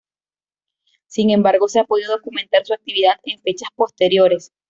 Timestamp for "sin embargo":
1.05-1.67